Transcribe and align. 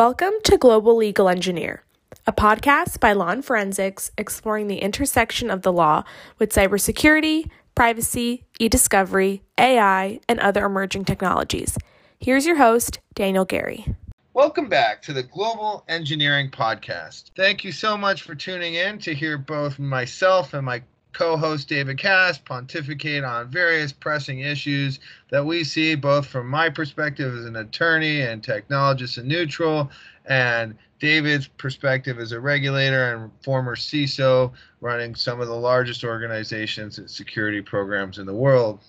Welcome 0.00 0.32
to 0.44 0.56
Global 0.56 0.96
Legal 0.96 1.28
Engineer, 1.28 1.84
a 2.26 2.32
podcast 2.32 3.00
by 3.00 3.12
Law 3.12 3.28
and 3.28 3.44
Forensics 3.44 4.10
exploring 4.16 4.66
the 4.66 4.78
intersection 4.78 5.50
of 5.50 5.60
the 5.60 5.74
law 5.74 6.04
with 6.38 6.54
cybersecurity, 6.54 7.50
privacy, 7.74 8.46
e 8.58 8.70
discovery, 8.70 9.42
AI, 9.58 10.18
and 10.26 10.40
other 10.40 10.64
emerging 10.64 11.04
technologies. 11.04 11.76
Here's 12.18 12.46
your 12.46 12.56
host, 12.56 13.00
Daniel 13.14 13.44
Garrie. 13.44 13.94
Welcome 14.32 14.70
back 14.70 15.02
to 15.02 15.12
the 15.12 15.22
Global 15.22 15.84
Engineering 15.86 16.50
Podcast. 16.50 17.32
Thank 17.36 17.62
you 17.62 17.70
so 17.70 17.98
much 17.98 18.22
for 18.22 18.34
tuning 18.34 18.72
in 18.72 19.00
to 19.00 19.14
hear 19.14 19.36
both 19.36 19.78
myself 19.78 20.54
and 20.54 20.64
my 20.64 20.80
co 21.12 21.36
host 21.36 21.68
David 21.68 21.98
Cass 21.98 22.38
pontificate 22.38 23.24
on 23.24 23.50
various 23.50 23.92
pressing 23.92 24.40
issues 24.40 25.00
that 25.30 25.44
we 25.44 25.64
see, 25.64 25.94
both 25.94 26.26
from 26.26 26.48
my 26.48 26.68
perspective 26.68 27.36
as 27.36 27.44
an 27.44 27.56
attorney 27.56 28.22
and 28.22 28.42
technologist 28.42 29.18
and 29.18 29.28
neutral, 29.28 29.90
and 30.26 30.76
David's 30.98 31.48
perspective 31.48 32.18
as 32.18 32.32
a 32.32 32.40
regulator 32.40 33.14
and 33.14 33.30
former 33.42 33.74
CISO 33.74 34.52
running 34.80 35.14
some 35.14 35.40
of 35.40 35.48
the 35.48 35.54
largest 35.54 36.04
organizations 36.04 36.98
and 36.98 37.10
security 37.10 37.62
programs 37.62 38.18
in 38.18 38.26
the 38.26 38.34
world, 38.34 38.80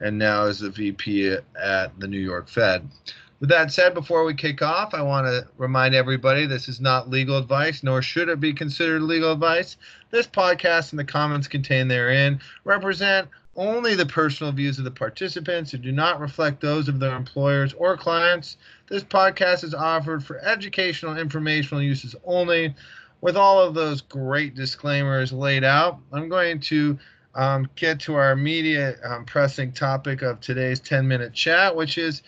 and 0.00 0.18
now 0.18 0.44
as 0.44 0.60
the 0.60 0.70
VP 0.70 1.36
at 1.60 2.00
the 2.00 2.08
New 2.08 2.18
York 2.18 2.48
Fed. 2.48 2.88
With 3.42 3.50
that 3.50 3.72
said, 3.72 3.92
before 3.92 4.22
we 4.22 4.34
kick 4.34 4.62
off, 4.62 4.94
I 4.94 5.02
want 5.02 5.26
to 5.26 5.48
remind 5.58 5.96
everybody 5.96 6.46
this 6.46 6.68
is 6.68 6.80
not 6.80 7.10
legal 7.10 7.36
advice, 7.36 7.82
nor 7.82 8.00
should 8.00 8.28
it 8.28 8.38
be 8.38 8.52
considered 8.52 9.02
legal 9.02 9.32
advice. 9.32 9.78
This 10.12 10.28
podcast 10.28 10.92
and 10.92 10.98
the 11.00 11.04
comments 11.04 11.48
contained 11.48 11.90
therein 11.90 12.38
represent 12.62 13.28
only 13.56 13.96
the 13.96 14.06
personal 14.06 14.52
views 14.52 14.78
of 14.78 14.84
the 14.84 14.92
participants 14.92 15.74
and 15.74 15.82
do 15.82 15.90
not 15.90 16.20
reflect 16.20 16.60
those 16.60 16.86
of 16.86 17.00
their 17.00 17.16
employers 17.16 17.72
or 17.72 17.96
clients. 17.96 18.58
This 18.88 19.02
podcast 19.02 19.64
is 19.64 19.74
offered 19.74 20.24
for 20.24 20.38
educational, 20.38 21.18
informational 21.18 21.82
uses 21.82 22.14
only. 22.24 22.76
With 23.22 23.36
all 23.36 23.60
of 23.60 23.74
those 23.74 24.02
great 24.02 24.54
disclaimers 24.54 25.32
laid 25.32 25.64
out, 25.64 25.98
I'm 26.12 26.28
going 26.28 26.60
to 26.60 26.96
um, 27.34 27.68
get 27.74 27.98
to 28.00 28.14
our 28.14 28.30
immediate 28.30 29.00
um, 29.04 29.24
pressing 29.24 29.72
topic 29.72 30.22
of 30.22 30.40
today's 30.40 30.78
10 30.78 31.08
minute 31.08 31.32
chat, 31.32 31.74
which 31.74 31.98
is 31.98 32.22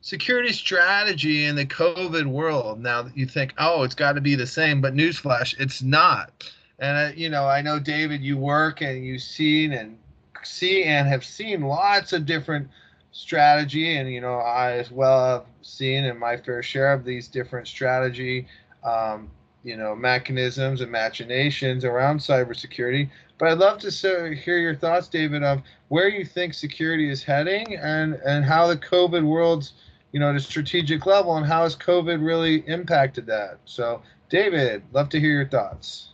security 0.00 0.52
strategy 0.52 1.44
in 1.44 1.56
the 1.56 1.66
COVID 1.66 2.26
world. 2.26 2.80
Now 2.80 3.08
you 3.14 3.26
think, 3.26 3.54
oh, 3.58 3.82
it's 3.82 3.94
got 3.94 4.12
to 4.12 4.20
be 4.20 4.34
the 4.34 4.46
same, 4.46 4.80
but 4.80 4.94
newsflash, 4.94 5.58
it's 5.58 5.82
not. 5.82 6.50
And 6.78 6.96
uh, 6.96 7.14
you 7.16 7.28
know, 7.28 7.46
I 7.46 7.62
know 7.62 7.78
David, 7.78 8.22
you 8.22 8.36
work 8.36 8.80
and 8.80 9.04
you've 9.04 9.22
seen 9.22 9.72
and 9.72 9.98
see 10.44 10.84
and 10.84 11.08
have 11.08 11.24
seen 11.24 11.62
lots 11.62 12.12
of 12.12 12.26
different 12.26 12.68
strategy, 13.12 13.96
and 13.96 14.10
you 14.10 14.20
know, 14.20 14.36
I 14.36 14.72
as 14.72 14.90
well 14.90 15.26
have 15.26 15.46
seen 15.62 16.04
in 16.04 16.18
my 16.18 16.36
fair 16.36 16.62
share 16.62 16.92
of 16.92 17.04
these 17.04 17.26
different 17.26 17.66
strategy, 17.66 18.46
um, 18.84 19.28
you 19.64 19.76
know, 19.76 19.96
mechanisms 19.96 20.80
and 20.80 20.92
machinations 20.92 21.84
around 21.84 22.18
cybersecurity. 22.18 23.10
But 23.38 23.48
I'd 23.48 23.58
love 23.58 23.78
to 23.80 24.34
hear 24.34 24.58
your 24.58 24.74
thoughts, 24.74 25.08
David, 25.08 25.42
of 25.42 25.62
where 25.88 26.08
you 26.08 26.24
think 26.24 26.54
security 26.54 27.10
is 27.10 27.22
heading 27.22 27.76
and 27.76 28.14
and 28.24 28.44
how 28.44 28.68
the 28.68 28.76
COVID 28.76 29.24
world's 29.24 29.72
you 30.12 30.20
know, 30.20 30.30
at 30.30 30.36
a 30.36 30.40
strategic 30.40 31.06
level, 31.06 31.36
and 31.36 31.46
how 31.46 31.62
has 31.62 31.76
COVID 31.76 32.24
really 32.24 32.66
impacted 32.66 33.26
that? 33.26 33.58
So, 33.64 34.02
David, 34.30 34.82
love 34.92 35.08
to 35.10 35.20
hear 35.20 35.32
your 35.32 35.48
thoughts. 35.48 36.08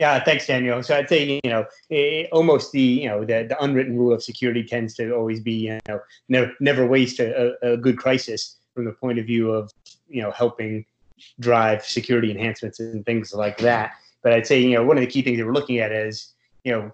Yeah, 0.00 0.22
thanks, 0.24 0.46
Daniel. 0.46 0.82
So 0.82 0.96
I'd 0.96 1.08
say 1.08 1.40
you 1.44 1.50
know 1.50 1.66
almost 2.32 2.72
the 2.72 2.80
you 2.80 3.08
know 3.08 3.20
the, 3.20 3.46
the 3.48 3.56
unwritten 3.62 3.96
rule 3.96 4.12
of 4.12 4.22
security 4.22 4.64
tends 4.64 4.94
to 4.94 5.12
always 5.14 5.40
be 5.40 5.52
you 5.52 5.78
know 5.86 6.00
never 6.28 6.52
never 6.58 6.86
waste 6.86 7.20
a, 7.20 7.54
a 7.62 7.76
good 7.76 7.96
crisis 7.96 8.56
from 8.74 8.86
the 8.86 8.92
point 8.92 9.20
of 9.20 9.26
view 9.26 9.52
of 9.52 9.70
you 10.08 10.20
know 10.20 10.32
helping 10.32 10.84
drive 11.38 11.84
security 11.84 12.30
enhancements 12.30 12.80
and 12.80 13.06
things 13.06 13.32
like 13.32 13.58
that. 13.58 13.92
But 14.22 14.32
I'd 14.32 14.46
say 14.46 14.60
you 14.60 14.74
know 14.74 14.84
one 14.84 14.98
of 14.98 15.00
the 15.00 15.06
key 15.06 15.22
things 15.22 15.38
that 15.38 15.46
we're 15.46 15.52
looking 15.52 15.78
at 15.78 15.92
is 15.92 16.32
you 16.64 16.72
know 16.72 16.90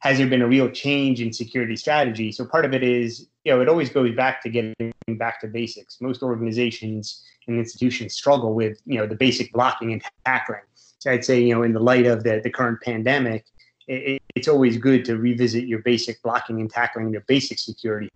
has 0.00 0.18
there 0.18 0.26
been 0.26 0.42
a 0.42 0.48
real 0.48 0.68
change 0.68 1.22
in 1.22 1.32
security 1.32 1.76
strategy? 1.76 2.32
So 2.32 2.44
part 2.44 2.64
of 2.64 2.74
it 2.74 2.82
is 2.82 3.28
you 3.44 3.52
know 3.52 3.60
it 3.60 3.68
always 3.68 3.90
goes 3.90 4.14
back 4.14 4.42
to 4.42 4.48
getting 4.48 4.92
back 5.08 5.40
to 5.40 5.48
basics. 5.48 6.00
Most 6.00 6.22
organizations 6.22 7.24
and 7.46 7.58
institutions 7.58 8.14
struggle 8.14 8.54
with, 8.54 8.80
you 8.86 8.98
know, 8.98 9.06
the 9.06 9.14
basic 9.14 9.52
blocking 9.52 9.92
and 9.92 10.02
tackling. 10.24 10.60
So 10.74 11.10
I'd 11.10 11.24
say, 11.24 11.42
you 11.42 11.54
know, 11.54 11.62
in 11.62 11.72
the 11.72 11.80
light 11.80 12.06
of 12.06 12.22
the, 12.22 12.40
the 12.42 12.50
current 12.50 12.80
pandemic, 12.80 13.46
it, 13.88 14.22
it's 14.34 14.48
always 14.48 14.76
good 14.78 15.04
to 15.06 15.16
revisit 15.16 15.66
your 15.66 15.80
basic 15.80 16.22
blocking 16.22 16.60
and 16.60 16.70
tackling, 16.70 17.10
your 17.10 17.22
basic 17.22 17.58
security 17.58 18.08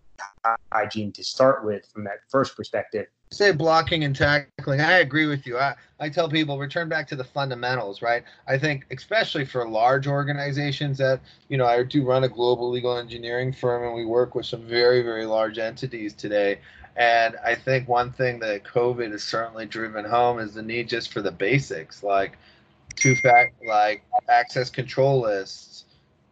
hygiene 0.72 1.12
to 1.12 1.24
start 1.24 1.64
with 1.64 1.86
from 1.92 2.04
that 2.04 2.18
first 2.28 2.56
perspective 2.56 3.06
say 3.30 3.50
blocking 3.50 4.04
and 4.04 4.14
tackling 4.14 4.80
i 4.80 4.98
agree 4.98 5.26
with 5.26 5.46
you. 5.46 5.58
I, 5.58 5.74
I 5.98 6.08
tell 6.08 6.28
people 6.28 6.58
return 6.58 6.88
back 6.88 7.08
to 7.08 7.16
the 7.16 7.24
fundamentals 7.24 8.02
right? 8.02 8.22
I 8.46 8.58
think 8.58 8.86
especially 8.90 9.44
for 9.44 9.68
large 9.68 10.06
organizations 10.06 10.98
that 10.98 11.20
you 11.48 11.56
know 11.56 11.66
i 11.66 11.82
do 11.82 12.04
run 12.04 12.24
a 12.24 12.28
global 12.28 12.70
legal 12.70 12.96
engineering 12.96 13.52
firm 13.52 13.84
and 13.84 13.94
we 13.94 14.04
work 14.04 14.34
with 14.34 14.46
some 14.46 14.62
very 14.62 15.02
very 15.02 15.26
large 15.26 15.58
entities 15.58 16.14
today. 16.14 16.60
And 16.96 17.36
i 17.44 17.54
think 17.54 17.88
one 17.88 18.12
thing 18.12 18.38
that 18.40 18.64
covid 18.64 19.10
has 19.10 19.22
certainly 19.22 19.66
driven 19.66 20.04
home 20.04 20.38
is 20.38 20.54
the 20.54 20.62
need 20.62 20.88
just 20.88 21.12
for 21.12 21.20
the 21.20 21.32
basics 21.32 22.02
like 22.02 22.38
two 22.94 23.14
fact 23.16 23.54
like 23.66 24.02
access 24.28 24.70
control 24.70 25.20
lists 25.20 25.84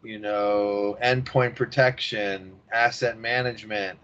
you 0.03 0.19
know 0.19 0.97
endpoint 1.03 1.54
protection 1.54 2.53
asset 2.72 3.19
management 3.19 3.99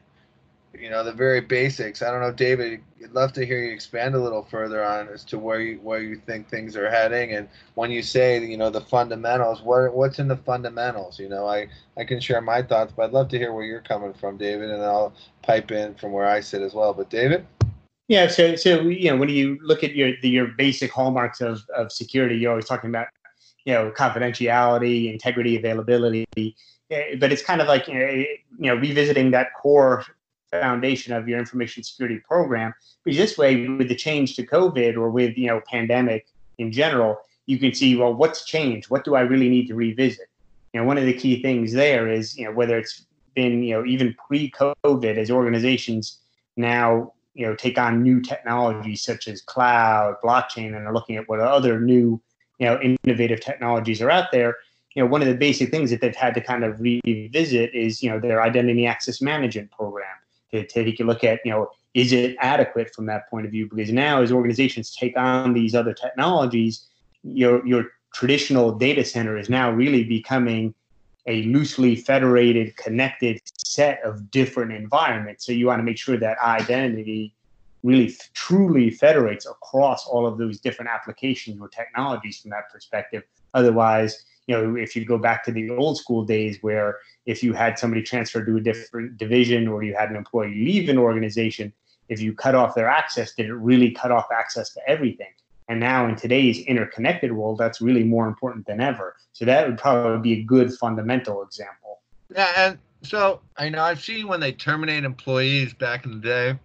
you 0.78 0.88
know 0.88 1.02
the 1.02 1.12
very 1.12 1.40
basics. 1.40 2.02
I 2.02 2.10
don't 2.10 2.20
know, 2.20 2.32
David. 2.32 2.80
I'd 3.02 3.12
love 3.12 3.32
to 3.34 3.44
hear 3.44 3.60
you 3.62 3.72
expand 3.72 4.14
a 4.14 4.20
little 4.20 4.44
further 4.44 4.84
on 4.84 5.08
as 5.08 5.24
to 5.24 5.38
where 5.38 5.60
you 5.60 5.78
where 5.82 6.00
you 6.00 6.16
think 6.16 6.48
things 6.48 6.76
are 6.76 6.88
heading, 6.88 7.32
and 7.32 7.48
when 7.74 7.90
you 7.90 8.02
say 8.02 8.44
you 8.44 8.56
know 8.56 8.70
the 8.70 8.80
fundamentals, 8.80 9.62
what 9.62 9.94
what's 9.94 10.18
in 10.18 10.28
the 10.28 10.36
fundamentals? 10.36 11.18
You 11.18 11.28
know, 11.28 11.46
I 11.46 11.68
I 11.96 12.04
can 12.04 12.20
share 12.20 12.40
my 12.40 12.62
thoughts, 12.62 12.92
but 12.96 13.04
I'd 13.04 13.12
love 13.12 13.28
to 13.30 13.38
hear 13.38 13.52
where 13.52 13.64
you're 13.64 13.80
coming 13.80 14.14
from, 14.14 14.36
David, 14.36 14.70
and 14.70 14.82
I'll 14.82 15.12
pipe 15.42 15.70
in 15.70 15.94
from 15.94 16.12
where 16.12 16.26
I 16.26 16.40
sit 16.40 16.62
as 16.62 16.74
well. 16.74 16.94
But 16.94 17.10
David. 17.10 17.46
Yeah, 18.08 18.26
so 18.28 18.56
so 18.56 18.82
you 18.82 19.10
know 19.10 19.16
when 19.16 19.28
you 19.28 19.58
look 19.62 19.84
at 19.84 19.94
your 19.94 20.12
the, 20.22 20.28
your 20.28 20.48
basic 20.48 20.92
hallmarks 20.92 21.40
of, 21.40 21.62
of 21.76 21.92
security, 21.92 22.36
you're 22.36 22.50
always 22.50 22.66
talking 22.66 22.90
about 22.90 23.08
you 23.64 23.72
know 23.72 23.90
confidentiality, 23.90 25.12
integrity, 25.12 25.56
availability, 25.56 26.26
eh, 26.90 27.16
but 27.18 27.32
it's 27.32 27.42
kind 27.42 27.60
of 27.60 27.66
like 27.68 27.88
know, 27.88 28.06
you 28.06 28.36
know 28.58 28.74
revisiting 28.76 29.30
that 29.32 29.54
core 29.54 30.04
foundation 30.50 31.12
of 31.12 31.28
your 31.28 31.38
information 31.38 31.82
security 31.82 32.18
program. 32.18 32.74
Because 33.04 33.18
this 33.18 33.38
way, 33.38 33.66
with 33.68 33.88
the 33.88 33.94
change 33.94 34.36
to 34.36 34.46
COVID 34.46 34.96
or 34.96 35.10
with 35.10 35.36
you 35.36 35.48
know 35.48 35.60
pandemic 35.66 36.26
in 36.58 36.72
general, 36.72 37.18
you 37.46 37.58
can 37.58 37.74
see 37.74 37.96
well 37.96 38.14
what's 38.14 38.44
changed. 38.44 38.90
What 38.90 39.04
do 39.04 39.14
I 39.14 39.22
really 39.22 39.48
need 39.48 39.68
to 39.68 39.74
revisit? 39.74 40.28
You 40.72 40.80
know, 40.80 40.86
one 40.86 40.98
of 40.98 41.04
the 41.04 41.14
key 41.14 41.42
things 41.42 41.72
there 41.72 42.08
is 42.08 42.36
you 42.36 42.44
know 42.44 42.52
whether 42.52 42.78
it's 42.78 43.06
been 43.34 43.62
you 43.62 43.74
know 43.74 43.84
even 43.84 44.14
pre-COVID 44.26 45.16
as 45.16 45.30
organizations 45.30 46.18
now 46.56 47.12
you 47.34 47.46
know 47.46 47.54
take 47.54 47.78
on 47.78 48.02
new 48.02 48.20
technologies 48.20 49.02
such 49.02 49.28
as 49.28 49.40
cloud, 49.40 50.16
blockchain, 50.22 50.76
and 50.76 50.86
are 50.86 50.94
looking 50.94 51.16
at 51.16 51.28
what 51.28 51.40
other 51.40 51.80
new 51.80 52.20
you 52.58 52.66
know 52.66 52.80
innovative 52.80 53.40
technologies 53.40 54.02
are 54.02 54.10
out 54.10 54.32
there 54.32 54.56
you 54.94 55.02
know, 55.02 55.08
one 55.08 55.22
of 55.22 55.28
the 55.28 55.34
basic 55.34 55.70
things 55.70 55.90
that 55.90 56.00
they've 56.00 56.16
had 56.16 56.34
to 56.34 56.40
kind 56.40 56.64
of 56.64 56.80
revisit 56.80 57.72
is, 57.72 58.02
you 58.02 58.10
know, 58.10 58.18
their 58.18 58.42
identity 58.42 58.86
access 58.86 59.22
management 59.22 59.70
program 59.70 60.16
to 60.52 60.66
take 60.66 61.00
a 61.00 61.04
look 61.04 61.24
at, 61.24 61.40
you 61.44 61.52
know, 61.52 61.70
is 61.94 62.12
it 62.12 62.36
adequate 62.40 62.94
from 62.94 63.06
that 63.06 63.28
point 63.30 63.46
of 63.46 63.52
view? 63.52 63.68
Because 63.68 63.92
now, 63.92 64.22
as 64.22 64.32
organizations 64.32 64.94
take 64.94 65.16
on 65.16 65.54
these 65.54 65.74
other 65.74 65.92
technologies, 65.92 66.86
your 67.22 67.66
your 67.66 67.86
traditional 68.14 68.72
data 68.72 69.04
center 69.04 69.38
is 69.38 69.48
now 69.48 69.70
really 69.70 70.04
becoming 70.04 70.74
a 71.26 71.42
loosely 71.44 71.94
federated, 71.94 72.76
connected 72.76 73.40
set 73.64 74.02
of 74.04 74.30
different 74.30 74.72
environments. 74.72 75.44
So 75.44 75.52
you 75.52 75.66
want 75.66 75.78
to 75.80 75.84
make 75.84 75.98
sure 75.98 76.16
that 76.16 76.38
identity 76.38 77.34
really 77.82 78.14
truly 78.34 78.90
federates 78.90 79.46
across 79.46 80.06
all 80.06 80.26
of 80.26 80.38
those 80.38 80.60
different 80.60 80.90
applications 80.90 81.60
or 81.60 81.68
technologies 81.68 82.40
from 82.40 82.50
that 82.50 82.70
perspective. 82.72 83.22
Otherwise, 83.54 84.24
you 84.50 84.56
know, 84.56 84.74
if 84.74 84.96
you 84.96 85.04
go 85.04 85.16
back 85.16 85.44
to 85.44 85.52
the 85.52 85.70
old 85.70 85.96
school 85.96 86.24
days 86.24 86.58
where 86.60 86.98
if 87.24 87.40
you 87.40 87.52
had 87.52 87.78
somebody 87.78 88.02
transfer 88.02 88.44
to 88.44 88.56
a 88.56 88.60
different 88.60 89.16
division 89.16 89.68
or 89.68 89.84
you 89.84 89.94
had 89.94 90.10
an 90.10 90.16
employee 90.16 90.64
leave 90.64 90.88
an 90.88 90.98
organization, 90.98 91.72
if 92.08 92.20
you 92.20 92.32
cut 92.34 92.56
off 92.56 92.74
their 92.74 92.88
access, 92.88 93.32
did 93.32 93.46
it 93.46 93.54
really 93.54 93.92
cut 93.92 94.10
off 94.10 94.26
access 94.32 94.72
to 94.74 94.80
everything? 94.88 95.28
And 95.68 95.78
now 95.78 96.08
in 96.08 96.16
today's 96.16 96.58
interconnected 96.62 97.30
world, 97.30 97.58
that's 97.58 97.80
really 97.80 98.02
more 98.02 98.26
important 98.26 98.66
than 98.66 98.80
ever. 98.80 99.14
So 99.34 99.44
that 99.44 99.68
would 99.68 99.78
probably 99.78 100.18
be 100.18 100.40
a 100.40 100.42
good 100.42 100.74
fundamental 100.74 101.44
example. 101.44 102.00
Yeah, 102.34 102.52
and 102.56 102.78
so 103.02 103.42
I 103.56 103.68
know 103.68 103.84
I've 103.84 104.02
seen 104.02 104.26
when 104.26 104.40
they 104.40 104.50
terminate 104.50 105.04
employees 105.04 105.74
back 105.74 106.04
in 106.04 106.10
the 106.10 106.26
day, 106.26 106.58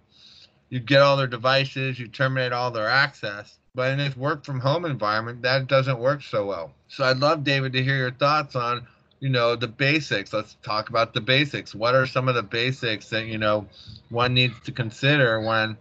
you 0.69 0.79
get 0.79 1.03
all 1.03 1.17
their 1.17 1.27
devices, 1.27 1.99
you 1.99 2.07
terminate 2.07 2.51
all 2.51 2.71
their 2.71 2.89
access. 2.89 3.59
But 3.75 3.91
in 3.91 3.97
this 3.97 4.15
work 4.15 4.45
from 4.45 4.61
home 4.61 4.85
environment, 4.85 5.41
that 5.41 5.67
doesn't 5.67 5.99
work 5.99 6.23
so 6.23 6.45
well. 6.45 6.71
So 6.87 7.03
I'd 7.03 7.17
love, 7.17 7.43
David, 7.43 7.73
to 7.73 7.83
hear 7.83 7.97
your 7.97 8.11
thoughts 8.11 8.55
on, 8.55 8.87
you 9.19 9.29
know, 9.29 9.57
the 9.57 9.67
basics. 9.67 10.31
Let's 10.31 10.55
talk 10.63 10.89
about 10.89 11.13
the 11.13 11.19
basics. 11.19 11.75
What 11.75 11.93
are 11.93 12.05
some 12.05 12.29
of 12.29 12.35
the 12.35 12.43
basics 12.43 13.09
that, 13.09 13.25
you 13.25 13.37
know, 13.37 13.67
one 14.09 14.33
needs 14.33 14.57
to 14.61 14.71
consider 14.71 15.41
when 15.41 15.77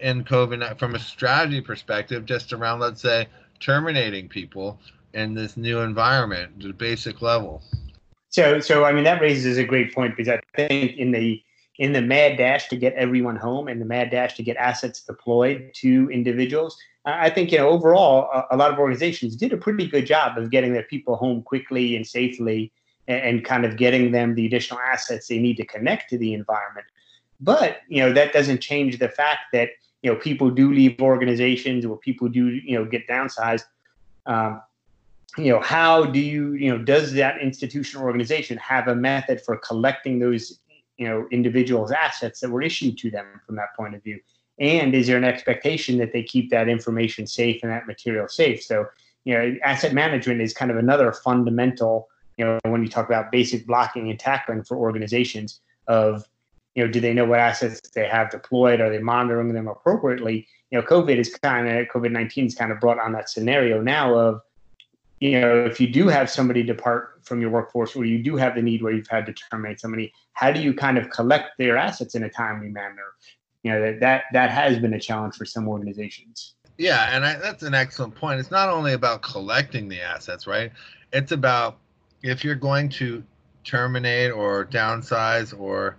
in 0.00 0.22
COVID 0.22 0.78
from 0.78 0.94
a 0.94 0.98
strategy 1.00 1.60
perspective, 1.60 2.24
just 2.24 2.52
around, 2.52 2.78
let's 2.78 3.02
say, 3.02 3.26
terminating 3.58 4.28
people 4.28 4.78
in 5.12 5.34
this 5.34 5.56
new 5.56 5.80
environment, 5.80 6.60
the 6.60 6.72
basic 6.72 7.20
level. 7.20 7.62
So, 8.28 8.60
so 8.60 8.84
I 8.84 8.92
mean, 8.92 9.04
that 9.04 9.20
raises 9.20 9.58
a 9.58 9.64
great 9.64 9.94
point 9.94 10.16
because 10.16 10.28
I 10.28 10.40
think 10.56 10.96
in 10.96 11.10
the 11.10 11.42
in 11.78 11.92
the 11.92 12.02
mad 12.02 12.36
dash 12.36 12.68
to 12.68 12.76
get 12.76 12.92
everyone 12.94 13.36
home 13.36 13.66
and 13.66 13.80
the 13.80 13.84
mad 13.84 14.10
dash 14.10 14.34
to 14.36 14.42
get 14.42 14.56
assets 14.56 15.00
deployed 15.00 15.70
to 15.74 16.08
individuals, 16.10 16.76
I 17.04 17.30
think 17.30 17.50
you 17.50 17.58
know 17.58 17.68
overall 17.68 18.30
a, 18.32 18.54
a 18.54 18.56
lot 18.56 18.72
of 18.72 18.78
organizations 18.78 19.36
did 19.36 19.52
a 19.52 19.56
pretty 19.56 19.86
good 19.86 20.06
job 20.06 20.38
of 20.38 20.50
getting 20.50 20.72
their 20.72 20.84
people 20.84 21.16
home 21.16 21.42
quickly 21.42 21.96
and 21.96 22.06
safely, 22.06 22.72
and, 23.08 23.20
and 23.22 23.44
kind 23.44 23.64
of 23.64 23.76
getting 23.76 24.12
them 24.12 24.34
the 24.34 24.46
additional 24.46 24.80
assets 24.80 25.26
they 25.26 25.38
need 25.38 25.56
to 25.56 25.66
connect 25.66 26.10
to 26.10 26.18
the 26.18 26.32
environment. 26.34 26.86
But 27.40 27.78
you 27.88 28.02
know 28.02 28.12
that 28.12 28.32
doesn't 28.32 28.60
change 28.60 28.98
the 28.98 29.08
fact 29.08 29.40
that 29.52 29.70
you 30.02 30.12
know 30.12 30.18
people 30.18 30.50
do 30.50 30.72
leave 30.72 31.00
organizations 31.00 31.84
or 31.84 31.98
people 31.98 32.28
do 32.28 32.48
you 32.48 32.78
know 32.78 32.84
get 32.84 33.08
downsized. 33.08 33.64
Um, 34.26 34.62
you 35.38 35.52
know 35.52 35.60
how 35.60 36.04
do 36.04 36.20
you 36.20 36.52
you 36.52 36.70
know 36.70 36.78
does 36.78 37.12
that 37.14 37.40
institution 37.40 38.00
or 38.00 38.04
organization 38.04 38.58
have 38.58 38.88
a 38.88 38.94
method 38.94 39.40
for 39.40 39.56
collecting 39.56 40.18
those 40.18 40.60
you 40.98 41.08
know 41.08 41.26
individuals 41.30 41.90
assets 41.90 42.40
that 42.40 42.50
were 42.50 42.62
issued 42.62 42.98
to 42.98 43.10
them 43.10 43.40
from 43.46 43.56
that 43.56 43.74
point 43.76 43.94
of 43.94 44.02
view 44.02 44.20
and 44.58 44.94
is 44.94 45.06
there 45.06 45.16
an 45.16 45.24
expectation 45.24 45.98
that 45.98 46.12
they 46.12 46.22
keep 46.22 46.50
that 46.50 46.68
information 46.68 47.26
safe 47.26 47.60
and 47.62 47.72
that 47.72 47.86
material 47.86 48.28
safe? 48.28 48.62
So 48.62 48.86
you 49.24 49.34
know 49.34 49.56
asset 49.64 49.92
management 49.92 50.40
is 50.40 50.52
kind 50.52 50.70
of 50.70 50.76
another 50.76 51.12
fundamental 51.12 52.08
you 52.36 52.44
know 52.44 52.58
when 52.64 52.82
you 52.82 52.88
talk 52.88 53.06
about 53.06 53.30
basic 53.30 53.66
blocking 53.66 54.10
and 54.10 54.18
tackling 54.18 54.64
for 54.64 54.76
organizations 54.76 55.60
of 55.86 56.24
you 56.74 56.84
know 56.84 56.90
do 56.90 57.00
they 57.00 57.12
know 57.12 57.24
what 57.24 57.38
assets 57.38 57.80
they 57.94 58.06
have 58.06 58.30
deployed? 58.30 58.80
Are 58.80 58.90
they 58.90 58.98
monitoring 58.98 59.52
them 59.52 59.68
appropriately? 59.68 60.46
You 60.70 60.78
know 60.78 60.84
covid 60.84 61.16
is 61.16 61.34
kind 61.42 61.68
of 61.68 61.86
covid-19 61.88 62.46
is 62.46 62.54
kind 62.54 62.72
of 62.72 62.80
brought 62.80 62.98
on 62.98 63.12
that 63.12 63.28
scenario 63.28 63.80
now 63.80 64.14
of 64.14 64.42
you 65.22 65.40
know, 65.40 65.64
if 65.64 65.80
you 65.80 65.86
do 65.86 66.08
have 66.08 66.28
somebody 66.28 66.64
depart 66.64 67.20
from 67.22 67.40
your 67.40 67.48
workforce 67.48 67.94
or 67.94 68.04
you 68.04 68.20
do 68.20 68.34
have 68.34 68.56
the 68.56 68.60
need 68.60 68.82
where 68.82 68.92
you've 68.92 69.06
had 69.06 69.24
to 69.26 69.32
terminate 69.32 69.78
somebody, 69.78 70.12
how 70.32 70.50
do 70.50 70.60
you 70.60 70.74
kind 70.74 70.98
of 70.98 71.10
collect 71.10 71.50
their 71.58 71.76
assets 71.76 72.16
in 72.16 72.24
a 72.24 72.28
timely 72.28 72.66
manner? 72.66 73.14
You 73.62 73.72
know, 73.72 73.80
that 73.80 74.00
that, 74.00 74.24
that 74.32 74.50
has 74.50 74.78
been 74.78 74.94
a 74.94 75.00
challenge 75.00 75.36
for 75.36 75.44
some 75.44 75.68
organizations. 75.68 76.54
Yeah, 76.78 77.14
and 77.14 77.24
I, 77.24 77.36
that's 77.36 77.62
an 77.62 77.74
excellent 77.74 78.14
point. 78.14 78.40
It's 78.40 78.50
not 78.50 78.68
only 78.68 78.94
about 78.94 79.22
collecting 79.22 79.88
the 79.88 80.00
assets, 80.00 80.46
right? 80.46 80.72
It's 81.12 81.32
about 81.32 81.78
if 82.22 82.44
you're 82.44 82.54
going 82.54 82.88
to 82.90 83.22
terminate 83.64 84.32
or 84.32 84.64
downsize 84.64 85.58
or 85.58 85.96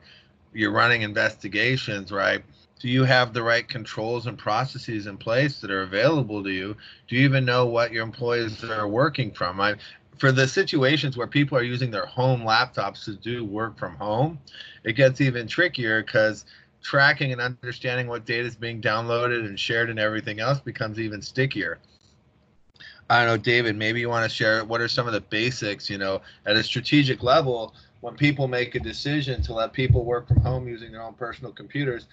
you're 0.54 0.71
running 0.71 1.04
investigations, 1.04 2.12
right? 2.12 2.44
do 2.83 2.89
you 2.89 3.06
have 3.06 3.31
the 3.31 3.42
right 3.42 3.69
controls 3.69 4.27
and 4.27 4.38
processes 4.38 5.07
in 5.07 5.18
place 5.18 5.62
that 5.62 5.71
are 5.71 5.83
available 5.83 6.44
to 6.44 6.51
you 6.51 6.75
do 7.07 7.16
you 7.16 7.24
even 7.24 7.45
know 7.45 7.66
what 7.66 7.94
your 7.94 8.04
employees 8.04 8.62
are 8.63 8.88
working 8.89 9.31
from 9.31 9.59
I, 9.62 9.75
for 10.18 10.33
the 10.33 10.48
situations 10.48 11.16
where 11.16 11.25
people 11.25 11.57
are 11.57 11.63
using 11.63 11.89
their 11.89 12.06
home 12.06 12.42
laptops 12.42 13.06
to 13.06 13.16
do 13.16 13.45
work 13.45 13.80
from 13.80 13.95
home 13.95 14.38
it 14.83 14.94
gets 14.94 15.21
even 15.21 15.48
trickier 15.48 16.04
because 16.04 16.44
tracking 16.83 17.31
and 17.31 17.41
understanding 17.41 18.07
what 18.07 18.25
data 18.25 18.47
is 18.47 18.56
being 18.56 18.81
downloaded 18.81 19.45
and 19.45 19.59
shared 19.59 19.89
and 19.89 19.97
everything 19.97 20.39
else 20.39 20.59
becomes 20.59 21.00
even 21.00 21.21
stickier. 21.21 21.80
I 23.09 23.25
don't 23.25 23.27
know, 23.27 23.38
David, 23.38 23.75
maybe 23.75 24.00
you 24.00 24.09
want 24.09 24.30
to 24.30 24.35
share 24.35 24.63
what 24.63 24.81
are 24.81 24.88
some 24.88 25.07
of 25.07 25.13
the 25.13 25.21
basics, 25.21 25.89
you 25.89 25.97
know, 25.97 26.21
at 26.45 26.56
a 26.56 26.63
strategic 26.63 27.24
level 27.24 27.74
when 28.03 28.15
people 28.15 28.50
make 28.50 28.75
a 28.75 28.80
decision 28.81 29.41
to 29.44 29.53
let 29.53 29.71
people 29.71 30.03
work 30.03 30.27
from 30.27 30.41
home 30.41 30.68
using 30.68 30.91
their 30.91 31.01
own 31.01 31.13
personal 31.13 31.53
computers, 31.53 32.07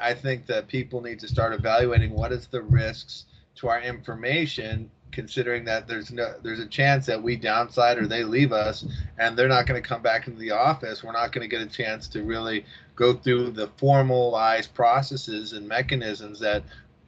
I 0.00 0.12
think 0.12 0.44
that 0.46 0.66
people 0.66 1.00
need 1.00 1.20
to 1.20 1.28
start 1.28 1.52
evaluating 1.52 2.10
what 2.10 2.32
is 2.32 2.48
the 2.48 2.62
risks 2.62 3.26
to 3.56 3.68
our 3.68 3.80
information, 3.80 4.90
considering 5.12 5.64
that 5.64 5.86
there's 5.88 6.10
no 6.10 6.34
there's 6.42 6.60
a 6.60 6.66
chance 6.66 7.06
that 7.06 7.22
we 7.22 7.36
downside 7.36 7.98
or 7.98 8.06
they 8.06 8.24
leave 8.24 8.52
us 8.52 8.84
and 9.18 9.36
they're 9.36 9.48
not 9.48 9.66
going 9.66 9.80
to 9.80 9.86
come 9.86 10.02
back 10.02 10.26
into 10.26 10.38
the 10.38 10.50
office. 10.50 11.02
We're 11.02 11.12
not 11.12 11.32
going 11.32 11.48
to 11.48 11.56
get 11.56 11.62
a 11.62 11.70
chance 11.70 12.08
to 12.08 12.22
really 12.22 12.64
go 12.94 13.14
through 13.14 13.50
the 13.50 13.68
formalized 13.76 14.74
processes 14.74 15.52
and 15.52 15.66
mechanisms 15.66 16.40
that 16.40 16.62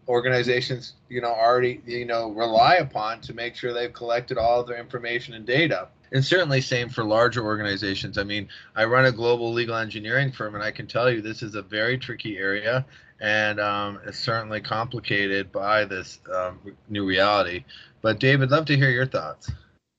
organizations 0.09 0.95
you 1.11 1.21
know 1.21 1.29
already 1.29 1.83
you 1.87 2.07
know 2.07 2.31
rely 2.31 2.77
upon 2.77 3.21
to 3.21 3.35
make 3.35 3.55
sure 3.55 3.75
they've 3.75 3.93
collected 3.93 4.39
all 4.39 4.65
their 4.65 4.79
information 4.79 5.35
and 5.35 5.45
data 5.45 5.89
and 6.13 6.25
certainly 6.25 6.61
same 6.61 6.89
for 6.89 7.05
larger 7.05 7.45
organizations. 7.45 8.19
I 8.19 8.25
mean, 8.25 8.49
I 8.77 8.85
run 8.85 9.07
a 9.07 9.13
global 9.13 9.53
legal 9.53 9.77
engineering 9.77 10.33
firm, 10.33 10.55
and 10.55 10.65
I 10.65 10.71
can 10.71 10.87
tell 10.87 11.11
you 11.11 11.21
this 11.21 11.43
is 11.43 11.55
a 11.55 11.63
very 11.63 11.99
tricky 11.99 12.39
area, 12.39 12.85
and 13.21 13.61
um, 13.61 14.01
it's 14.07 14.19
certainly 14.19 14.61
complicated 14.61 15.53
by 15.53 15.85
this 15.85 16.21
um, 16.33 16.59
new 16.89 17.07
reality. 17.07 17.65
But 18.03 18.21
David, 18.21 18.51
love 18.51 18.67
to 18.67 18.77
hear 18.77 18.91
your 18.91 19.07
thoughts. 19.07 19.51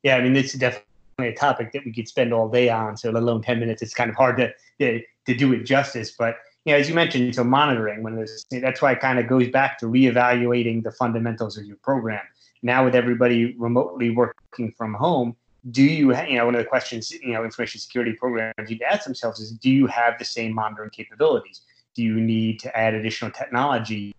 Yeah, 0.03 0.15
I 0.15 0.21
mean, 0.21 0.33
this 0.33 0.53
is 0.53 0.59
definitely 0.59 0.85
a 1.19 1.35
topic 1.35 1.73
that 1.73 1.83
we 1.83 1.91
could 1.91 2.07
spend 2.07 2.33
all 2.33 2.47
day 2.47 2.69
on. 2.69 2.95
So, 2.97 3.09
let 3.11 3.23
alone 3.23 3.41
ten 3.41 3.59
minutes, 3.59 3.81
it's 3.81 3.93
kind 3.93 4.09
of 4.09 4.15
hard 4.15 4.37
to 4.37 4.53
to, 4.79 5.01
to 5.27 5.35
do 5.35 5.53
it 5.53 5.65
justice. 5.65 6.15
But 6.17 6.37
you 6.65 6.73
know, 6.73 6.79
as 6.79 6.89
you 6.89 6.95
mentioned, 6.95 7.35
so 7.35 7.43
monitoring 7.43 8.03
when 8.03 8.25
that's 8.51 8.81
why 8.81 8.93
it 8.93 8.99
kind 8.99 9.19
of 9.19 9.27
goes 9.27 9.49
back 9.49 9.77
to 9.79 9.85
reevaluating 9.85 10.83
the 10.83 10.91
fundamentals 10.91 11.57
of 11.57 11.65
your 11.65 11.77
program. 11.77 12.21
Now, 12.61 12.83
with 12.83 12.95
everybody 12.95 13.55
remotely 13.57 14.09
working 14.09 14.73
from 14.77 14.93
home 14.93 15.35
do 15.71 15.83
you, 15.83 16.15
you 16.15 16.37
know, 16.37 16.45
one 16.45 16.55
of 16.55 16.63
the 16.63 16.67
questions, 16.67 17.11
you 17.11 17.33
know, 17.33 17.43
information 17.43 17.79
security 17.79 18.13
programs 18.13 18.53
need 18.69 18.79
to 18.79 18.91
ask 18.91 19.03
themselves 19.03 19.39
is, 19.39 19.51
do 19.51 19.69
you 19.69 19.87
have 19.87 20.17
the 20.17 20.25
same 20.25 20.53
monitoring 20.53 20.89
capabilities? 20.89 21.61
Do 21.95 22.03
you 22.03 22.19
need 22.19 22.59
to 22.61 22.77
add 22.77 22.93
additional 22.93 23.31
technology 23.31 24.15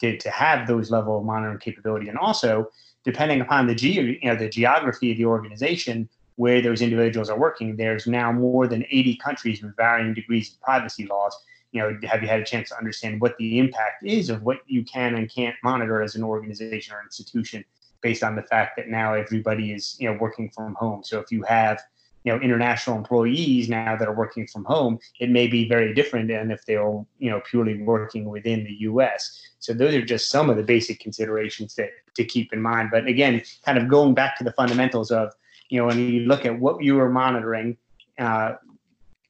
to, 0.00 0.16
to 0.16 0.30
have 0.30 0.68
those 0.68 0.90
level 0.90 1.18
of 1.18 1.24
monitoring 1.24 1.58
capability? 1.58 2.08
And 2.08 2.18
also, 2.18 2.70
depending 3.04 3.40
upon 3.40 3.66
the 3.66 3.74
ge- 3.74 3.96
you 3.96 4.18
know, 4.22 4.36
the 4.36 4.48
geography 4.48 5.10
of 5.10 5.18
the 5.18 5.24
organization 5.24 6.08
where 6.36 6.62
those 6.62 6.80
individuals 6.80 7.28
are 7.28 7.38
working, 7.38 7.74
there's 7.74 8.06
now 8.06 8.30
more 8.30 8.68
than 8.68 8.84
80 8.88 9.16
countries 9.16 9.62
with 9.62 9.76
varying 9.76 10.14
degrees 10.14 10.52
of 10.52 10.60
privacy 10.60 11.06
laws. 11.06 11.36
You 11.72 11.82
know, 11.82 11.98
have 12.08 12.22
you 12.22 12.28
had 12.28 12.40
a 12.40 12.44
chance 12.44 12.68
to 12.68 12.78
understand 12.78 13.20
what 13.20 13.36
the 13.38 13.58
impact 13.58 14.04
is 14.04 14.30
of 14.30 14.42
what 14.42 14.58
you 14.66 14.84
can 14.84 15.16
and 15.16 15.28
can't 15.28 15.56
monitor 15.64 16.00
as 16.00 16.14
an 16.14 16.22
organization 16.22 16.94
or 16.94 17.02
institution 17.02 17.64
based 18.02 18.22
on 18.22 18.36
the 18.36 18.42
fact 18.42 18.76
that 18.76 18.88
now 18.88 19.14
everybody 19.14 19.72
is 19.72 19.96
you 19.98 20.10
know 20.10 20.18
working 20.20 20.50
from 20.50 20.74
home. 20.74 21.02
So 21.04 21.18
if 21.20 21.30
you 21.30 21.42
have 21.44 21.80
you 22.24 22.32
know 22.32 22.40
international 22.40 22.96
employees 22.96 23.68
now 23.68 23.96
that 23.96 24.08
are 24.08 24.14
working 24.14 24.46
from 24.46 24.64
home, 24.64 24.98
it 25.20 25.30
may 25.30 25.46
be 25.46 25.68
very 25.68 25.94
different 25.94 26.28
than 26.28 26.50
if 26.50 26.64
they're 26.66 26.82
you 27.18 27.30
know 27.30 27.40
purely 27.48 27.82
working 27.82 28.28
within 28.28 28.64
the 28.64 28.74
U.S. 28.80 29.40
So 29.58 29.72
those 29.72 29.94
are 29.94 30.04
just 30.04 30.30
some 30.30 30.50
of 30.50 30.56
the 30.56 30.62
basic 30.62 31.00
considerations 31.00 31.74
that 31.76 31.90
to 32.14 32.24
keep 32.24 32.52
in 32.52 32.60
mind. 32.60 32.90
But 32.90 33.06
again, 33.06 33.42
kind 33.64 33.78
of 33.78 33.88
going 33.88 34.14
back 34.14 34.36
to 34.38 34.44
the 34.44 34.52
fundamentals 34.52 35.10
of 35.10 35.32
you 35.68 35.78
know 35.78 35.86
when 35.86 35.98
you 35.98 36.20
look 36.20 36.44
at 36.44 36.58
what 36.58 36.82
you 36.82 36.98
are 37.00 37.10
monitoring. 37.10 37.76
Uh, 38.18 38.54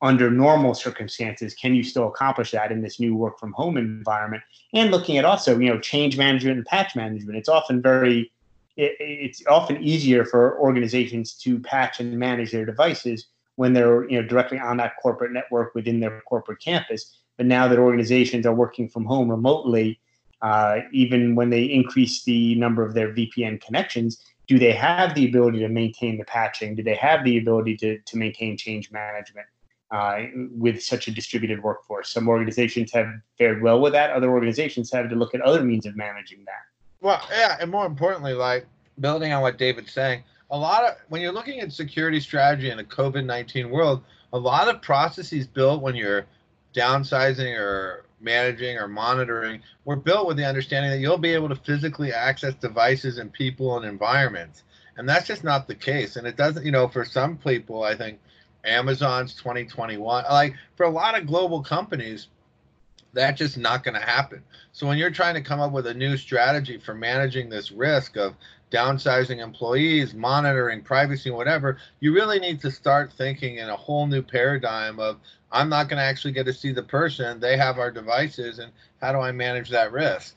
under 0.00 0.30
normal 0.30 0.74
circumstances, 0.74 1.54
can 1.54 1.74
you 1.74 1.82
still 1.82 2.06
accomplish 2.06 2.52
that 2.52 2.70
in 2.70 2.82
this 2.82 3.00
new 3.00 3.16
work 3.16 3.38
from 3.38 3.52
home 3.52 3.76
environment? 3.76 4.42
And 4.72 4.90
looking 4.90 5.18
at 5.18 5.24
also, 5.24 5.58
you 5.58 5.68
know, 5.68 5.80
change 5.80 6.16
management 6.16 6.58
and 6.58 6.66
patch 6.66 6.94
management. 6.94 7.36
It's 7.36 7.48
often 7.48 7.82
very 7.82 8.30
it, 8.78 8.96
it's 9.00 9.42
often 9.46 9.82
easier 9.82 10.24
for 10.24 10.58
organizations 10.60 11.34
to 11.34 11.58
patch 11.58 12.00
and 12.00 12.16
manage 12.18 12.52
their 12.52 12.64
devices 12.64 13.26
when 13.56 13.72
they're 13.72 14.08
you 14.08 14.22
know 14.22 14.26
directly 14.26 14.58
on 14.58 14.76
that 14.78 14.92
corporate 15.02 15.32
network 15.32 15.74
within 15.74 16.00
their 16.00 16.22
corporate 16.22 16.60
campus. 16.60 17.18
But 17.36 17.46
now 17.46 17.68
that 17.68 17.78
organizations 17.78 18.46
are 18.46 18.54
working 18.54 18.88
from 18.88 19.04
home 19.04 19.30
remotely, 19.30 20.00
uh, 20.40 20.78
even 20.92 21.34
when 21.34 21.50
they 21.50 21.64
increase 21.64 22.24
the 22.24 22.54
number 22.54 22.84
of 22.84 22.94
their 22.94 23.12
VPN 23.12 23.60
connections, 23.60 24.22
do 24.46 24.58
they 24.58 24.72
have 24.72 25.14
the 25.14 25.28
ability 25.28 25.58
to 25.60 25.68
maintain 25.68 26.16
the 26.16 26.24
patching? 26.24 26.74
Do 26.74 26.82
they 26.82 26.94
have 26.94 27.24
the 27.24 27.38
ability 27.38 27.76
to, 27.78 27.98
to 27.98 28.16
maintain 28.16 28.56
change 28.56 28.90
management 28.90 29.46
uh, 29.90 30.24
with 30.56 30.82
such 30.82 31.06
a 31.06 31.10
distributed 31.10 31.62
workforce? 31.62 32.10
Some 32.10 32.28
organizations 32.28 32.92
have 32.92 33.08
fared 33.36 33.62
well 33.62 33.80
with 33.80 33.92
that. 33.92 34.10
Other 34.10 34.30
organizations 34.30 34.90
have 34.92 35.10
to 35.10 35.16
look 35.16 35.34
at 35.34 35.40
other 35.42 35.62
means 35.62 35.86
of 35.86 35.96
managing 35.96 36.44
that. 36.46 36.67
Well, 37.00 37.20
yeah, 37.30 37.56
and 37.60 37.70
more 37.70 37.86
importantly, 37.86 38.32
like 38.32 38.66
building 39.00 39.32
on 39.32 39.42
what 39.42 39.58
David's 39.58 39.92
saying, 39.92 40.24
a 40.50 40.58
lot 40.58 40.84
of 40.84 40.96
when 41.08 41.20
you're 41.20 41.32
looking 41.32 41.60
at 41.60 41.72
security 41.72 42.20
strategy 42.20 42.70
in 42.70 42.78
a 42.78 42.84
COVID 42.84 43.24
nineteen 43.24 43.70
world, 43.70 44.02
a 44.32 44.38
lot 44.38 44.68
of 44.68 44.82
processes 44.82 45.46
built 45.46 45.82
when 45.82 45.94
you're 45.94 46.26
downsizing 46.74 47.56
or 47.58 48.04
managing 48.20 48.76
or 48.76 48.88
monitoring 48.88 49.62
were 49.84 49.96
built 49.96 50.26
with 50.26 50.36
the 50.36 50.44
understanding 50.44 50.90
that 50.90 50.98
you'll 50.98 51.18
be 51.18 51.32
able 51.32 51.48
to 51.48 51.54
physically 51.54 52.12
access 52.12 52.54
devices 52.54 53.18
and 53.18 53.32
people 53.32 53.76
and 53.76 53.86
environments. 53.86 54.64
And 54.96 55.08
that's 55.08 55.26
just 55.26 55.44
not 55.44 55.68
the 55.68 55.74
case. 55.74 56.16
And 56.16 56.26
it 56.26 56.36
doesn't, 56.36 56.64
you 56.64 56.72
know, 56.72 56.88
for 56.88 57.04
some 57.04 57.36
people, 57.36 57.84
I 57.84 57.94
think 57.94 58.18
Amazon's 58.64 59.34
2021, 59.34 60.24
like 60.30 60.56
for 60.76 60.84
a 60.84 60.90
lot 60.90 61.16
of 61.16 61.26
global 61.26 61.62
companies, 61.62 62.26
that's 63.18 63.38
just 63.38 63.58
not 63.58 63.84
going 63.84 63.94
to 63.94 64.06
happen. 64.06 64.42
So 64.72 64.86
when 64.86 64.98
you're 64.98 65.10
trying 65.10 65.34
to 65.34 65.40
come 65.40 65.60
up 65.60 65.72
with 65.72 65.86
a 65.86 65.94
new 65.94 66.16
strategy 66.16 66.78
for 66.78 66.94
managing 66.94 67.48
this 67.48 67.72
risk 67.72 68.16
of 68.16 68.34
downsizing 68.70 69.42
employees, 69.42 70.14
monitoring 70.14 70.82
privacy, 70.82 71.30
whatever, 71.30 71.78
you 72.00 72.14
really 72.14 72.38
need 72.38 72.60
to 72.60 72.70
start 72.70 73.12
thinking 73.12 73.56
in 73.56 73.68
a 73.68 73.76
whole 73.76 74.06
new 74.06 74.22
paradigm 74.22 75.00
of 75.00 75.18
I'm 75.50 75.68
not 75.68 75.88
going 75.88 75.98
to 75.98 76.04
actually 76.04 76.32
get 76.32 76.46
to 76.46 76.52
see 76.52 76.72
the 76.72 76.82
person. 76.82 77.40
They 77.40 77.56
have 77.56 77.78
our 77.78 77.90
devices, 77.90 78.58
and 78.58 78.70
how 79.00 79.12
do 79.12 79.20
I 79.20 79.32
manage 79.32 79.70
that 79.70 79.92
risk? 79.92 80.36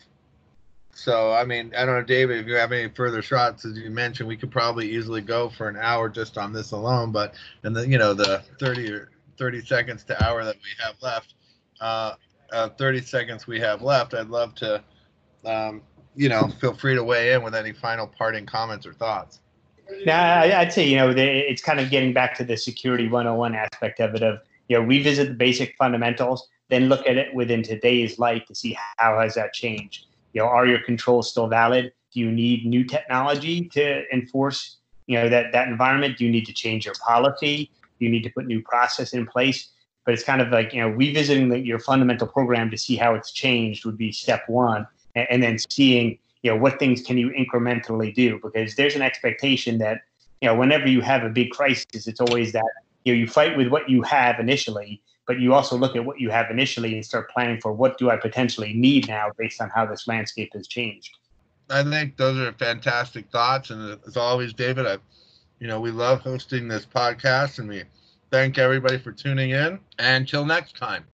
So, 0.94 1.32
I 1.32 1.46
mean, 1.46 1.74
I 1.78 1.86
don't 1.86 1.96
know, 1.96 2.04
David, 2.04 2.40
if 2.40 2.48
you 2.48 2.56
have 2.56 2.72
any 2.72 2.90
further 2.90 3.22
shots, 3.22 3.66
as 3.66 3.78
you 3.78 3.90
mentioned, 3.90 4.28
we 4.28 4.38
could 4.38 4.52
probably 4.52 4.90
easily 4.90 5.22
go 5.22 5.50
for 5.50 5.68
an 5.68 5.78
hour 5.78 6.10
just 6.10 6.38
on 6.38 6.54
this 6.54 6.72
alone. 6.72 7.12
But, 7.12 7.36
and 7.64 7.76
the, 7.76 7.88
you 7.88 7.98
know, 7.98 8.14
the 8.14 8.44
30 8.60 8.92
or 8.92 9.10
30 9.38 9.66
seconds 9.66 10.04
to 10.06 10.24
hour 10.24 10.44
that 10.44 10.56
we 10.56 10.70
have 10.84 10.96
left, 11.02 11.34
uh, 11.80 12.14
uh, 12.52 12.70
30 12.70 13.02
seconds 13.02 13.48
we 13.48 13.60
have 13.60 13.82
left, 13.82 14.14
I'd 14.14 14.30
love 14.30 14.56
to, 14.56 14.84
um, 15.46 15.82
you 16.16 16.30
know, 16.30 16.50
feel 16.60 16.74
free 16.74 16.96
to 16.96 17.04
weigh 17.04 17.34
in 17.34 17.44
with 17.44 17.56
any 17.56 17.74
final 17.74 18.08
parting 18.08 18.46
comments 18.46 18.86
or 18.86 18.94
thoughts. 18.94 19.40
Now, 20.06 20.42
I'd 20.42 20.72
say, 20.72 20.88
you 20.88 20.96
know, 20.96 21.14
it's 21.16 21.62
kind 21.62 21.80
of 21.80 21.90
getting 21.90 22.14
back 22.14 22.36
to 22.36 22.44
the 22.44 22.56
security 22.58 23.08
101 23.08 23.56
aspect 23.56 24.00
of 24.00 24.16
it 24.16 24.24
of, 24.24 24.40
you 24.68 24.78
know, 24.78 24.84
revisit 24.86 25.28
the 25.30 25.34
basic 25.34 25.76
fundamentals, 25.78 26.48
then 26.70 26.88
look 26.88 27.06
at 27.08 27.18
it 27.18 27.34
within 27.34 27.62
today's 27.62 28.18
light 28.18 28.48
to 28.48 28.56
see 28.56 28.78
how 28.98 29.20
has 29.20 29.36
that 29.36 29.54
changed. 29.54 30.06
You 30.34 30.42
know, 30.42 30.48
are 30.48 30.66
your 30.66 30.80
controls 30.80 31.30
still 31.30 31.48
valid? 31.48 31.92
Do 32.14 32.20
you 32.20 32.32
need 32.32 32.66
new 32.66 32.86
technology 32.86 33.66
to 33.70 34.04
enforce, 34.14 34.78
you 35.08 35.18
know, 35.18 35.28
that 35.30 35.52
that 35.52 35.68
environment? 35.68 36.18
Do 36.18 36.26
you 36.26 36.32
need 36.32 36.46
to 36.46 36.54
change 36.54 36.86
your 36.86 36.96
policy? 37.06 37.70
Do 38.00 38.06
you 38.06 38.12
need 38.12 38.24
to 38.24 38.30
put 38.30 38.46
new 38.46 38.62
process 38.62 39.14
in 39.14 39.28
place? 39.28 39.70
But 40.06 40.14
it's 40.14 40.24
kind 40.24 40.42
of 40.42 40.50
like, 40.50 40.74
you 40.74 40.82
know, 40.82 40.90
revisiting 40.90 41.50
the, 41.50 41.60
your 41.60 41.80
fundamental 41.80 42.28
program 42.28 42.72
to 42.72 42.78
see 42.78 42.96
how 42.96 43.14
it's 43.14 43.32
changed 43.32 43.86
would 43.86 43.98
be 43.98 44.12
step 44.12 44.48
one. 44.48 44.88
And, 45.16 45.28
and 45.30 45.44
then 45.44 45.58
seeing, 45.70 46.18
you 46.42 46.52
know, 46.52 46.58
what 46.58 46.80
things 46.80 47.02
can 47.02 47.18
you 47.18 47.30
incrementally 47.30 48.14
do? 48.14 48.40
Because 48.42 48.76
there's 48.76 48.96
an 48.96 49.02
expectation 49.02 49.78
that, 49.78 50.02
you 50.42 50.48
know, 50.48 50.56
whenever 50.56 50.88
you 50.88 51.02
have 51.02 51.24
a 51.24 51.30
big 51.30 51.52
crisis, 51.52 52.08
it's 52.08 52.20
always 52.20 52.52
that, 52.54 52.66
you 53.06 53.14
know, 53.14 53.20
you 53.20 53.28
fight 53.28 53.56
with 53.56 53.68
what 53.68 53.90
you 53.90 54.02
have 54.02 54.40
initially, 54.40 55.02
but 55.28 55.40
you 55.40 55.54
also 55.54 55.78
look 55.78 55.96
at 55.96 56.04
what 56.04 56.20
you 56.20 56.32
have 56.32 56.50
initially 56.50 56.96
and 56.96 57.06
start 57.06 57.30
planning 57.30 57.62
for 57.62 57.72
what 57.72 57.98
do 58.00 58.10
I 58.10 58.18
potentially 58.18 58.74
need 58.74 59.08
now 59.08 59.30
based 59.38 59.62
on 59.62 59.70
how 59.70 59.86
this 59.86 60.08
landscape 60.08 60.52
has 60.54 60.68
changed. 60.68 61.16
I 61.70 61.84
think 61.84 62.18
those 62.18 62.38
are 62.38 62.52
fantastic 62.54 63.30
thoughts. 63.30 63.70
And 63.70 63.98
as 64.06 64.18
always, 64.18 64.52
David, 64.52 64.88
I, 64.88 64.98
you 65.60 65.68
know, 65.68 65.80
we 65.80 65.92
love 65.92 66.22
hosting 66.22 66.68
this 66.68 66.86
podcast 66.86 67.60
and 67.60 67.70
we 67.70 67.84
thank 68.32 68.58
everybody 68.58 68.98
for 68.98 69.12
tuning 69.12 69.52
in. 69.52 69.80
And 70.00 70.28
till 70.28 70.46
next 70.46 70.78
time. 70.78 71.06